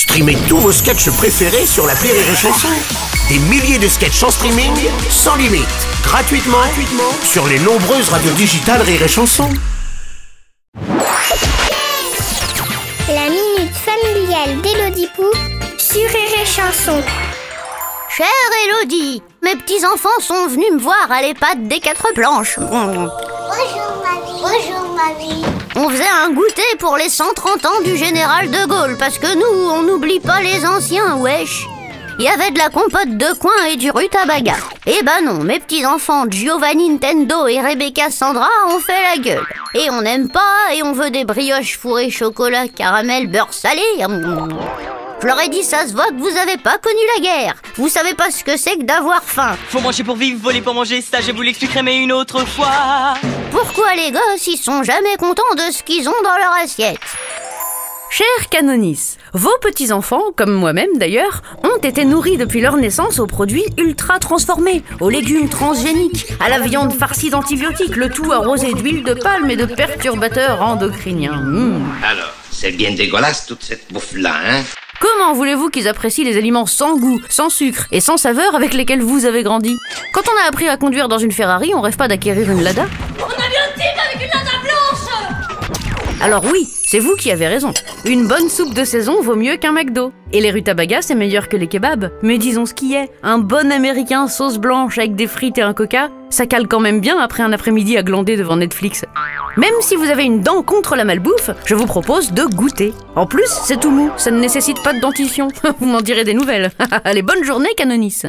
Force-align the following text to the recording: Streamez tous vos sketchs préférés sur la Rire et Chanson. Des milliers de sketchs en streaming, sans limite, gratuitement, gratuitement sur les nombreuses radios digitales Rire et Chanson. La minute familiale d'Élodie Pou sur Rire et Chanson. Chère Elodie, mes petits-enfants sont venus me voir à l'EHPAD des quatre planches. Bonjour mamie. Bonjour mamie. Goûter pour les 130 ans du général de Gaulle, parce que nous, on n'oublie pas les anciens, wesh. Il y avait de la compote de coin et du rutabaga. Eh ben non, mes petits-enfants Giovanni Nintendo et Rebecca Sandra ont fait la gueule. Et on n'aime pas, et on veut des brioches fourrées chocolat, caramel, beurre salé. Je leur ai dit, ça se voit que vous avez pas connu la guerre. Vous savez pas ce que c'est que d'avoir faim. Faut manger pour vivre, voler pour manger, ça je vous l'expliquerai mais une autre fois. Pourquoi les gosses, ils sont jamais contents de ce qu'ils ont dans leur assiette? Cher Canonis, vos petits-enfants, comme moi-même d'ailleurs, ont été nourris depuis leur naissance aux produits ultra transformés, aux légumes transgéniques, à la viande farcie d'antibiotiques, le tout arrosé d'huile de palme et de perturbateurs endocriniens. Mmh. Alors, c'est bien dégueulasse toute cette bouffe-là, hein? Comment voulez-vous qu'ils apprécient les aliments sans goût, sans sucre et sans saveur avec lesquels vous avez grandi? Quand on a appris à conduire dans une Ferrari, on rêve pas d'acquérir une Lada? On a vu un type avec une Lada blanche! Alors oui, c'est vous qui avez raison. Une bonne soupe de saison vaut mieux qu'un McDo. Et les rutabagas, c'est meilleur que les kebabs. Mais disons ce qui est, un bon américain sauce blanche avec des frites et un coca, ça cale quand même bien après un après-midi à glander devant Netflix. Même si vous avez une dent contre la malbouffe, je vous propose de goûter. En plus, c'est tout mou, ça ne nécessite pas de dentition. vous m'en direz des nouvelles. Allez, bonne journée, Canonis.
Streamez 0.00 0.38
tous 0.48 0.56
vos 0.56 0.72
sketchs 0.72 1.10
préférés 1.10 1.66
sur 1.66 1.86
la 1.86 1.92
Rire 1.92 2.14
et 2.14 2.34
Chanson. 2.34 2.68
Des 3.28 3.38
milliers 3.38 3.78
de 3.78 3.86
sketchs 3.86 4.22
en 4.22 4.30
streaming, 4.30 4.72
sans 5.10 5.36
limite, 5.36 5.68
gratuitement, 6.02 6.56
gratuitement 6.56 7.12
sur 7.22 7.46
les 7.46 7.58
nombreuses 7.58 8.08
radios 8.08 8.32
digitales 8.32 8.80
Rire 8.80 9.02
et 9.02 9.08
Chanson. 9.08 9.46
La 13.08 13.28
minute 13.28 13.74
familiale 13.74 14.62
d'Élodie 14.62 15.08
Pou 15.14 15.26
sur 15.76 16.08
Rire 16.08 16.40
et 16.42 16.46
Chanson. 16.46 17.02
Chère 18.08 18.26
Elodie, 18.64 19.22
mes 19.42 19.56
petits-enfants 19.56 20.08
sont 20.20 20.46
venus 20.48 20.72
me 20.72 20.80
voir 20.80 21.08
à 21.10 21.20
l'EHPAD 21.20 21.68
des 21.68 21.78
quatre 21.78 22.10
planches. 22.14 22.58
Bonjour 22.58 22.70
mamie. 22.80 23.10
Bonjour 24.40 24.96
mamie. 24.96 25.44
Goûter 26.34 26.76
pour 26.78 26.96
les 26.96 27.08
130 27.08 27.66
ans 27.66 27.80
du 27.84 27.96
général 27.96 28.50
de 28.50 28.66
Gaulle, 28.66 28.96
parce 28.98 29.18
que 29.18 29.34
nous, 29.34 29.70
on 29.70 29.82
n'oublie 29.82 30.20
pas 30.20 30.40
les 30.40 30.64
anciens, 30.64 31.16
wesh. 31.16 31.66
Il 32.20 32.24
y 32.24 32.28
avait 32.28 32.52
de 32.52 32.58
la 32.58 32.68
compote 32.68 33.16
de 33.16 33.38
coin 33.38 33.64
et 33.68 33.76
du 33.76 33.90
rutabaga. 33.90 34.54
Eh 34.86 35.02
ben 35.02 35.24
non, 35.24 35.42
mes 35.42 35.58
petits-enfants 35.58 36.26
Giovanni 36.28 36.90
Nintendo 36.90 37.48
et 37.48 37.60
Rebecca 37.60 38.10
Sandra 38.10 38.48
ont 38.68 38.78
fait 38.78 38.92
la 39.12 39.22
gueule. 39.22 39.46
Et 39.74 39.90
on 39.90 40.02
n'aime 40.02 40.28
pas, 40.28 40.74
et 40.74 40.82
on 40.84 40.92
veut 40.92 41.10
des 41.10 41.24
brioches 41.24 41.78
fourrées 41.78 42.10
chocolat, 42.10 42.68
caramel, 42.68 43.26
beurre 43.26 43.52
salé. 43.52 43.82
Je 45.22 45.26
leur 45.26 45.38
ai 45.38 45.50
dit, 45.50 45.62
ça 45.62 45.86
se 45.86 45.92
voit 45.92 46.06
que 46.06 46.18
vous 46.18 46.34
avez 46.34 46.56
pas 46.56 46.78
connu 46.78 46.98
la 47.16 47.22
guerre. 47.22 47.54
Vous 47.76 47.90
savez 47.90 48.14
pas 48.14 48.30
ce 48.30 48.42
que 48.42 48.56
c'est 48.56 48.78
que 48.78 48.84
d'avoir 48.84 49.22
faim. 49.22 49.54
Faut 49.68 49.80
manger 49.80 50.02
pour 50.02 50.16
vivre, 50.16 50.40
voler 50.42 50.62
pour 50.62 50.72
manger, 50.72 51.02
ça 51.02 51.20
je 51.20 51.32
vous 51.32 51.42
l'expliquerai 51.42 51.82
mais 51.82 51.98
une 51.98 52.10
autre 52.10 52.46
fois. 52.46 53.14
Pourquoi 53.50 53.94
les 53.96 54.12
gosses, 54.12 54.46
ils 54.46 54.56
sont 54.56 54.82
jamais 54.82 55.16
contents 55.18 55.54
de 55.56 55.72
ce 55.72 55.82
qu'ils 55.82 56.08
ont 56.08 56.22
dans 56.24 56.36
leur 56.38 56.52
assiette? 56.62 56.98
Cher 58.08 58.48
Canonis, 58.50 59.18
vos 59.34 59.56
petits-enfants, 59.60 60.32
comme 60.34 60.52
moi-même 60.52 60.96
d'ailleurs, 60.96 61.42
ont 61.64 61.76
été 61.76 62.06
nourris 62.06 62.38
depuis 62.38 62.62
leur 62.62 62.78
naissance 62.78 63.18
aux 63.18 63.26
produits 63.26 63.66
ultra 63.76 64.18
transformés, 64.18 64.82
aux 65.00 65.10
légumes 65.10 65.50
transgéniques, 65.50 66.26
à 66.40 66.48
la 66.48 66.60
viande 66.60 66.94
farcie 66.94 67.28
d'antibiotiques, 67.30 67.96
le 67.96 68.08
tout 68.08 68.32
arrosé 68.32 68.72
d'huile 68.72 69.04
de 69.04 69.14
palme 69.14 69.50
et 69.50 69.56
de 69.56 69.66
perturbateurs 69.66 70.62
endocriniens. 70.62 71.36
Mmh. 71.36 71.82
Alors, 72.04 72.32
c'est 72.50 72.72
bien 72.72 72.92
dégueulasse 72.92 73.46
toute 73.46 73.62
cette 73.62 73.92
bouffe-là, 73.92 74.34
hein? 74.44 74.62
Comment 75.00 75.32
voulez-vous 75.32 75.70
qu'ils 75.70 75.88
apprécient 75.88 76.24
les 76.24 76.36
aliments 76.36 76.66
sans 76.66 76.98
goût, 76.98 77.20
sans 77.30 77.48
sucre 77.48 77.86
et 77.90 78.00
sans 78.00 78.18
saveur 78.18 78.54
avec 78.54 78.74
lesquels 78.74 79.00
vous 79.00 79.24
avez 79.24 79.42
grandi? 79.42 79.78
Quand 80.12 80.20
on 80.28 80.44
a 80.44 80.48
appris 80.48 80.68
à 80.68 80.76
conduire 80.76 81.08
dans 81.08 81.16
une 81.16 81.32
Ferrari, 81.32 81.72
on 81.74 81.80
rêve 81.80 81.96
pas 81.96 82.06
d'acquérir 82.06 82.50
une 82.50 82.62
Lada? 82.62 82.84
On 83.18 83.24
a 83.24 83.26
vu 83.26 83.34
un 83.34 83.72
type 83.74 83.98
avec 84.06 84.22
une 84.22 84.28
Lada 84.28 84.58
blanche! 84.62 86.20
Alors 86.20 86.44
oui, 86.44 86.68
c'est 86.90 86.98
vous 86.98 87.14
qui 87.14 87.30
avez 87.30 87.46
raison. 87.46 87.72
Une 88.04 88.26
bonne 88.26 88.48
soupe 88.48 88.74
de 88.74 88.82
saison 88.82 89.22
vaut 89.22 89.36
mieux 89.36 89.56
qu'un 89.58 89.70
McDo. 89.70 90.10
Et 90.32 90.40
les 90.40 90.50
rutabagas, 90.50 91.02
c'est 91.02 91.14
meilleur 91.14 91.48
que 91.48 91.56
les 91.56 91.68
kebabs. 91.68 92.10
Mais 92.20 92.36
disons 92.36 92.66
ce 92.66 92.74
qui 92.74 92.94
est, 92.94 93.08
un 93.22 93.38
bon 93.38 93.70
américain 93.70 94.26
sauce 94.26 94.58
blanche 94.58 94.98
avec 94.98 95.14
des 95.14 95.28
frites 95.28 95.56
et 95.58 95.62
un 95.62 95.72
coca, 95.72 96.08
ça 96.30 96.46
cale 96.46 96.66
quand 96.66 96.80
même 96.80 97.00
bien 97.00 97.16
après 97.20 97.44
un 97.44 97.52
après-midi 97.52 97.96
à 97.96 98.02
glander 98.02 98.36
devant 98.36 98.56
Netflix. 98.56 99.04
Même 99.56 99.70
si 99.82 99.94
vous 99.94 100.10
avez 100.10 100.24
une 100.24 100.40
dent 100.40 100.64
contre 100.64 100.96
la 100.96 101.04
malbouffe, 101.04 101.50
je 101.64 101.76
vous 101.76 101.86
propose 101.86 102.32
de 102.32 102.42
goûter. 102.42 102.92
En 103.14 103.24
plus, 103.24 103.46
c'est 103.46 103.78
tout 103.78 103.92
mou, 103.92 104.10
ça 104.16 104.32
ne 104.32 104.40
nécessite 104.40 104.82
pas 104.82 104.92
de 104.92 104.98
dentition. 104.98 105.46
vous 105.78 105.86
m'en 105.86 106.00
direz 106.00 106.24
des 106.24 106.34
nouvelles. 106.34 106.72
Allez, 107.04 107.22
bonne 107.22 107.44
journée, 107.44 107.70
Canonis. 107.76 108.22